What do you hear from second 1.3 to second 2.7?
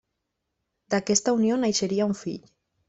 unió naixeria un fill.